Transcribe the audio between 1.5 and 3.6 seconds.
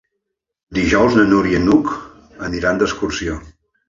i n'Hug aniran d'excursió.